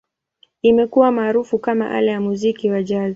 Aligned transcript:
Imekuwa 0.61 1.11
maarufu 1.11 1.59
kama 1.59 1.89
ala 1.91 2.11
ya 2.11 2.21
muziki 2.21 2.69
wa 2.69 2.83
Jazz. 2.83 3.09